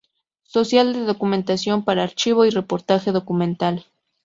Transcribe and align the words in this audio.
Social 0.47 0.93
de 0.93 1.01
documentación 1.01 1.83
para 1.85 2.01
archivo 2.01 2.43
y 2.45 2.49
reportaje 2.49 3.11
documental. 3.11 3.85